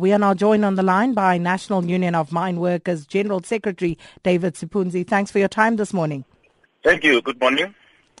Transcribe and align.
We 0.00 0.14
are 0.14 0.18
now 0.18 0.32
joined 0.32 0.64
on 0.64 0.76
the 0.76 0.82
line 0.82 1.12
by 1.12 1.36
National 1.36 1.84
Union 1.84 2.14
of 2.14 2.32
Mine 2.32 2.58
Workers 2.58 3.04
General 3.04 3.42
Secretary 3.42 3.98
David 4.22 4.54
Sipunzi. 4.54 5.06
Thanks 5.06 5.30
for 5.30 5.38
your 5.38 5.48
time 5.48 5.76
this 5.76 5.92
morning. 5.92 6.24
Thank 6.82 7.04
you. 7.04 7.20
Good 7.20 7.38
morning, 7.38 7.74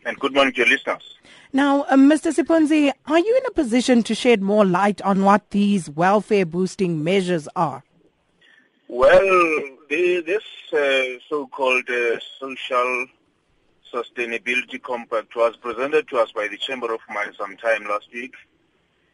and 0.04 0.18
good 0.18 0.34
morning 0.34 0.52
to 0.52 0.58
your 0.58 0.68
listeners. 0.68 1.16
Now, 1.54 1.84
uh, 1.84 1.94
Mr. 1.94 2.34
Sipunzi, 2.34 2.92
are 3.06 3.18
you 3.18 3.34
in 3.34 3.46
a 3.46 3.50
position 3.52 4.02
to 4.02 4.14
shed 4.14 4.42
more 4.42 4.66
light 4.66 5.00
on 5.00 5.24
what 5.24 5.48
these 5.52 5.88
welfare 5.88 6.44
boosting 6.44 7.02
measures 7.02 7.48
are? 7.56 7.82
Well, 8.88 9.18
the, 9.88 10.20
this 10.20 10.44
uh, 10.74 11.18
so-called 11.30 11.88
uh, 11.88 12.18
social 12.38 13.06
sustainability 13.90 14.82
compact 14.82 15.34
was 15.34 15.56
presented 15.56 16.08
to 16.08 16.18
us 16.18 16.30
by 16.30 16.46
the 16.46 16.58
Chamber 16.58 16.92
of 16.92 17.00
Mines 17.08 17.38
sometime 17.38 17.84
last 17.84 18.08
week. 18.12 18.34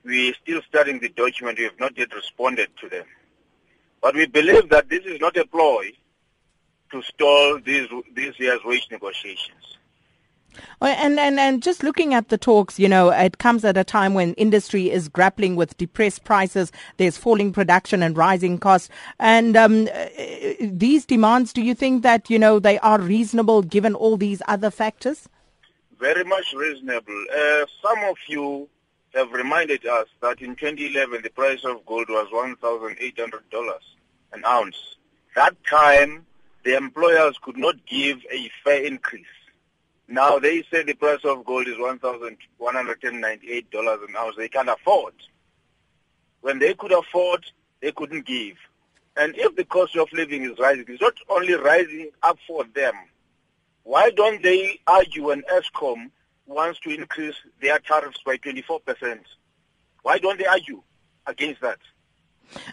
We're 0.07 0.35
still 0.35 0.63
studying 0.69 1.01
the 1.01 1.09
document. 1.09 1.59
We 1.59 1.65
have 1.65 1.81
not 1.81 1.99
yet 1.99 2.15
responded 2.15 2.69
to 2.81 2.89
them. 2.89 3.05
But 4.01 4.15
we 4.15 4.27
believe 4.27 4.69
that 4.69 4.89
this 4.89 5.05
is 5.05 5.21
not 5.21 5.37
a 5.37 5.45
ploy 5.45 5.91
to 6.93 7.03
stall 7.03 7.59
these, 7.59 7.89
this 8.15 8.39
year's 8.39 8.61
wage 8.65 8.87
negotiations. 8.91 9.77
Oh, 10.81 10.87
and, 10.87 11.19
and, 11.19 11.41
and 11.41 11.61
just 11.63 11.83
looking 11.83 12.15
at 12.15 12.29
the 12.29 12.39
talks, 12.39 12.79
you 12.79 12.89
know, 12.89 13.11
it 13.11 13.39
comes 13.39 13.65
at 13.65 13.77
a 13.77 13.85
time 13.85 14.15
when 14.15 14.33
industry 14.35 14.91
is 14.91 15.09
grappling 15.09 15.57
with 15.57 15.77
depressed 15.77 16.23
prices, 16.25 16.71
there's 16.99 17.19
falling 17.19 17.53
production 17.53 18.03
and 18.03 18.17
rising 18.17 18.59
costs. 18.59 18.89
And 19.19 19.57
um, 19.57 19.89
uh, 19.93 20.07
these 20.61 21.05
demands, 21.05 21.53
do 21.53 21.63
you 21.63 21.75
think 21.75 22.05
that, 22.05 22.31
you 22.31 22.39
know, 22.39 22.59
they 22.61 22.79
are 22.79 23.01
reasonable 23.01 23.63
given 23.63 23.95
all 23.95 24.17
these 24.17 24.41
other 24.47 24.71
factors? 24.71 25.29
Very 25.99 26.25
much 26.25 26.55
reasonable. 26.55 27.25
Uh, 27.37 27.67
some 27.83 28.05
of 28.05 28.17
you 28.29 28.69
have 29.17 29.33
reminded 29.33 29.87
us 29.87 30.07
that 30.21 30.43
in 30.43 30.55
2011 30.55 31.23
the 31.23 31.31
price 31.31 31.65
of 31.65 31.85
gold 31.87 32.09
was 32.09 32.29
$1,800 32.33 33.41
an 34.33 34.45
ounce. 34.45 34.97
That 35.35 35.57
time 35.69 36.27
the 36.65 36.77
employers 36.77 37.39
could 37.43 37.57
not 37.57 37.75
give 37.87 38.19
a 38.31 38.51
fair 38.63 38.85
increase. 38.85 39.25
Now 40.09 40.39
they 40.39 40.63
say 40.71 40.83
the 40.83 40.95
price 40.95 41.25
of 41.25 41.45
gold 41.45 41.67
is 41.67 41.77
$1,198 41.77 44.09
an 44.09 44.17
ounce. 44.17 44.37
They 44.37 44.49
can't 44.49 44.69
afford. 44.69 45.15
When 46.43 46.59
they 46.59 46.75
could 46.75 46.93
afford, 46.93 47.45
they 47.81 47.93
couldn't 47.93 48.27
give. 48.27 48.57
And 49.17 49.35
if 49.37 49.57
the 49.57 49.65
cost 49.65 49.97
of 49.97 50.13
living 50.13 50.45
is 50.45 50.59
rising, 50.59 50.85
it's 50.89 51.01
not 51.01 51.15
only 51.29 51.55
rising 51.55 52.11
up 52.23 52.39
for 52.47 52.65
them. 52.75 52.95
Why 53.85 54.11
don't 54.11 54.43
they 54.43 54.81
argue 54.87 55.29
when 55.29 55.43
Eskom 55.43 56.11
wants 56.47 56.81
to 56.81 56.91
increase 56.91 57.35
their 57.61 57.79
tariffs 57.79 58.21
by 58.25 58.37
24%? 58.39 59.21
Why 60.03 60.19
don't 60.19 60.39
they 60.39 60.47
argue 60.47 60.83
against 61.27 61.61
that? 61.61 61.79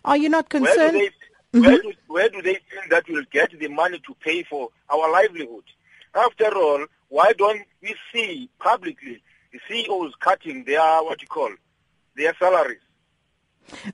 Are 0.06 0.18
you 0.18 0.30
not 0.30 0.50
concerned? 0.50 0.78
Where 0.78 0.92
do 0.92 1.00
they, 1.52 1.60
mm-hmm. 1.60 1.66
where 1.66 1.82
do, 1.82 1.94
where 2.08 2.30
do 2.30 2.42
they 2.42 2.54
think 2.54 2.90
that 2.90 3.06
we'll 3.10 3.26
get 3.32 3.58
the 3.58 3.68
money 3.68 4.00
to 4.06 4.16
pay 4.22 4.44
for 4.44 4.70
our 4.90 5.12
livelihood? 5.12 5.64
After 6.14 6.56
all, 6.56 6.86
why 7.10 7.34
don't 7.34 7.62
we 7.82 7.96
see 8.14 8.50
publicly 8.60 9.22
the 9.52 9.60
CEOs 9.68 10.14
cutting 10.20 10.64
their, 10.64 10.80
what 11.04 11.22
you 11.22 11.28
call, 11.28 11.52
their 12.16 12.36
salaries? 12.38 12.80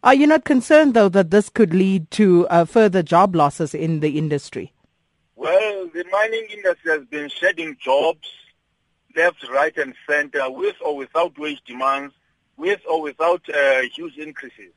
Are 0.03 0.13
you 0.13 0.27
not 0.27 0.45
concerned, 0.45 0.93
though, 0.93 1.09
that 1.09 1.31
this 1.31 1.49
could 1.49 1.73
lead 1.73 2.09
to 2.11 2.47
uh, 2.47 2.65
further 2.65 3.03
job 3.03 3.35
losses 3.35 3.73
in 3.73 3.99
the 3.99 4.17
industry? 4.17 4.73
Well, 5.35 5.87
the 5.93 6.03
mining 6.11 6.47
industry 6.51 6.91
has 6.91 7.05
been 7.05 7.29
shedding 7.29 7.77
jobs 7.79 8.27
left, 9.15 9.47
right, 9.49 9.75
and 9.77 9.93
center 10.07 10.49
with 10.49 10.75
or 10.85 10.95
without 10.95 11.37
wage 11.37 11.61
demands, 11.65 12.13
with 12.57 12.81
or 12.89 13.01
without 13.01 13.41
uh, 13.49 13.81
huge 13.95 14.17
increases. 14.17 14.71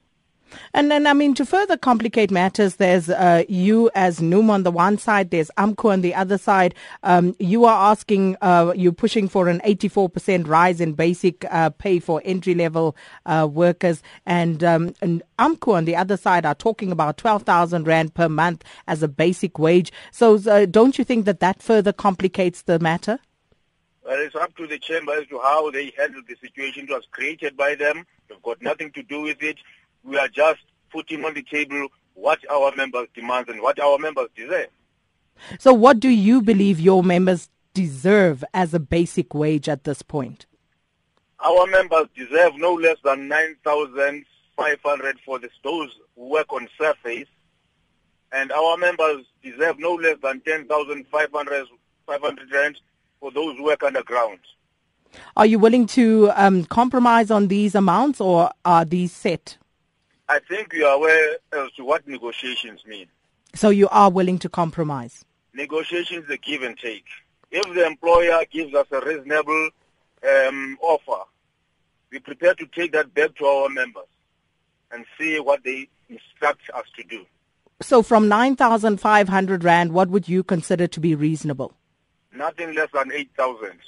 And 0.74 0.90
then, 0.90 1.06
I 1.06 1.12
mean, 1.12 1.34
to 1.34 1.46
further 1.46 1.76
complicate 1.76 2.30
matters, 2.30 2.76
there's 2.76 3.08
uh, 3.08 3.44
you 3.48 3.90
as 3.94 4.20
NUM 4.20 4.50
on 4.50 4.62
the 4.62 4.70
one 4.70 4.98
side, 4.98 5.30
there's 5.30 5.50
AMCU 5.56 5.90
on 5.90 6.00
the 6.00 6.14
other 6.14 6.38
side. 6.38 6.74
Um, 7.02 7.34
you 7.38 7.64
are 7.64 7.90
asking, 7.90 8.36
uh, 8.40 8.72
you're 8.76 8.92
pushing 8.92 9.28
for 9.28 9.48
an 9.48 9.60
84% 9.60 10.46
rise 10.46 10.80
in 10.80 10.92
basic 10.92 11.44
uh, 11.50 11.70
pay 11.70 11.98
for 11.98 12.20
entry 12.24 12.54
level 12.54 12.96
uh, 13.26 13.48
workers. 13.50 14.02
And, 14.26 14.62
um, 14.62 14.94
and 15.00 15.22
AMCU 15.38 15.74
on 15.74 15.84
the 15.84 15.96
other 15.96 16.16
side 16.16 16.46
are 16.46 16.54
talking 16.54 16.92
about 16.92 17.16
12,000 17.16 17.86
Rand 17.86 18.14
per 18.14 18.28
month 18.28 18.64
as 18.86 19.02
a 19.02 19.08
basic 19.08 19.58
wage. 19.58 19.92
So 20.10 20.38
uh, 20.48 20.66
don't 20.66 20.98
you 20.98 21.04
think 21.04 21.24
that 21.26 21.40
that 21.40 21.62
further 21.62 21.92
complicates 21.92 22.62
the 22.62 22.78
matter? 22.78 23.18
Well, 24.04 24.18
it's 24.18 24.34
up 24.34 24.56
to 24.56 24.66
the 24.66 24.78
chamber 24.78 25.12
as 25.12 25.26
to 25.28 25.38
how 25.38 25.70
they 25.70 25.92
handle 25.96 26.22
the 26.28 26.36
situation. 26.40 26.84
It 26.84 26.90
was 26.90 27.06
created 27.12 27.56
by 27.56 27.76
them. 27.76 28.04
They've 28.28 28.42
got 28.42 28.60
nothing 28.60 28.90
to 28.92 29.02
do 29.02 29.22
with 29.22 29.42
it. 29.42 29.58
We 30.02 30.18
are 30.18 30.28
just 30.28 30.60
putting 30.90 31.24
on 31.24 31.34
the 31.34 31.42
table 31.42 31.88
what 32.14 32.40
our 32.50 32.74
members 32.74 33.08
demand 33.14 33.48
and 33.48 33.62
what 33.62 33.78
our 33.80 33.98
members 33.98 34.28
deserve. 34.36 34.66
So 35.58 35.72
what 35.72 36.00
do 36.00 36.08
you 36.08 36.42
believe 36.42 36.80
your 36.80 37.02
members 37.02 37.48
deserve 37.74 38.44
as 38.52 38.74
a 38.74 38.80
basic 38.80 39.34
wage 39.34 39.68
at 39.68 39.84
this 39.84 40.02
point? 40.02 40.46
Our 41.40 41.66
members 41.66 42.06
deserve 42.16 42.56
no 42.56 42.74
less 42.74 42.98
than 43.04 43.28
9,500 43.28 45.18
for 45.24 45.38
the, 45.38 45.48
those 45.64 45.90
who 46.16 46.28
work 46.28 46.52
on 46.52 46.68
surface, 46.78 47.28
and 48.32 48.52
our 48.52 48.76
members 48.76 49.24
deserve 49.42 49.78
no 49.78 49.94
less 49.94 50.18
than 50.22 50.40
10,500 50.40 51.66
500 52.06 52.52
rand 52.52 52.76
for 53.22 53.30
those 53.30 53.56
who 53.56 53.62
work 53.62 53.84
underground. 53.84 54.40
Are 55.36 55.46
you 55.46 55.58
willing 55.60 55.86
to 55.98 56.32
um, 56.34 56.64
compromise 56.64 57.30
on 57.30 57.46
these 57.46 57.76
amounts, 57.76 58.20
or 58.20 58.50
are 58.64 58.84
these 58.84 59.12
set? 59.12 59.56
I 60.28 60.40
think 60.40 60.72
you 60.72 60.84
are 60.84 60.96
aware 60.96 61.36
as 61.52 61.70
to 61.76 61.84
what 61.84 62.06
negotiations 62.08 62.80
mean. 62.84 63.06
So 63.54 63.70
you 63.70 63.88
are 63.90 64.10
willing 64.10 64.38
to 64.40 64.48
compromise? 64.48 65.24
Negotiations 65.54 66.28
are 66.30 66.36
give 66.38 66.62
and 66.62 66.76
take. 66.76 67.04
If 67.52 67.72
the 67.74 67.86
employer 67.86 68.44
gives 68.50 68.74
us 68.74 68.86
a 68.90 69.00
reasonable 69.00 69.70
um, 70.28 70.76
offer, 70.80 71.22
we 72.10 72.18
prepare 72.18 72.54
to 72.54 72.66
take 72.66 72.90
that 72.92 73.14
back 73.14 73.36
to 73.36 73.44
our 73.44 73.68
members 73.68 74.08
and 74.90 75.04
see 75.16 75.38
what 75.38 75.62
they 75.62 75.88
instruct 76.08 76.62
us 76.74 76.86
to 76.96 77.04
do. 77.04 77.24
So 77.82 78.02
from 78.02 78.26
9,500 78.28 79.62
Rand, 79.62 79.92
what 79.92 80.08
would 80.08 80.28
you 80.28 80.42
consider 80.42 80.88
to 80.88 81.00
be 81.00 81.14
reasonable? 81.14 81.74
Nothing 82.34 82.74
less 82.74 82.88
than 82.92 83.12
8,000. 83.12 83.78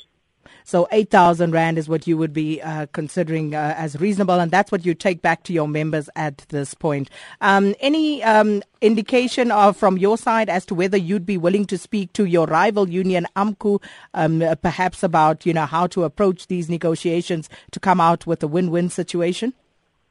So 0.66 0.88
8,000 0.90 1.52
Rand 1.52 1.78
is 1.78 1.88
what 1.88 2.06
you 2.06 2.16
would 2.16 2.32
be 2.32 2.60
uh, 2.62 2.86
considering 2.92 3.54
uh, 3.54 3.74
as 3.76 4.00
reasonable, 4.00 4.40
and 4.40 4.50
that's 4.50 4.72
what 4.72 4.84
you 4.84 4.94
take 4.94 5.20
back 5.20 5.42
to 5.44 5.52
your 5.52 5.68
members 5.68 6.08
at 6.16 6.38
this 6.48 6.72
point. 6.72 7.10
Um, 7.40 7.74
any 7.80 8.22
um, 8.22 8.62
indication 8.80 9.50
of, 9.50 9.76
from 9.76 9.98
your 9.98 10.16
side 10.16 10.48
as 10.48 10.64
to 10.66 10.74
whether 10.74 10.96
you'd 10.96 11.26
be 11.26 11.36
willing 11.36 11.66
to 11.66 11.76
speak 11.76 12.12
to 12.14 12.24
your 12.24 12.46
rival 12.46 12.88
union, 12.88 13.26
AMCU, 13.36 13.82
um, 14.14 14.42
perhaps 14.62 15.02
about 15.02 15.44
you 15.44 15.52
know 15.52 15.66
how 15.66 15.86
to 15.88 16.04
approach 16.04 16.46
these 16.46 16.70
negotiations 16.70 17.50
to 17.70 17.80
come 17.80 18.00
out 18.00 18.26
with 18.26 18.42
a 18.42 18.48
win-win 18.48 18.88
situation? 18.88 19.52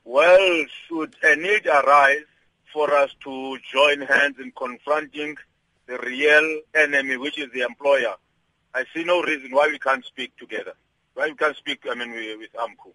Well, 0.06 0.66
should 0.88 1.16
a 1.24 1.36
need 1.36 1.66
arise 1.66 2.26
for 2.72 2.94
us 2.94 3.12
to 3.24 3.58
join 3.72 4.02
hands 4.02 4.38
in 4.40 4.52
confronting 4.52 5.38
the 5.88 5.98
real 6.00 6.62
enemy, 6.76 7.18
which 7.18 7.38
is 7.38 7.52
the 7.52 7.62
employer, 7.62 8.16
I 8.76 8.86
see 8.96 9.04
no 9.04 9.22
reason 9.24 9.52
why 9.52 9.70
we 9.70 9.80
can't 9.80 10.06
speak 10.06 10.38
together. 10.38 10.74
Why 11.16 11.28
we 11.30 11.36
can't 11.36 11.58
speak, 11.58 11.82
I 11.90 11.96
mean, 11.96 12.12
with 12.14 12.54
AMCU. 12.54 12.94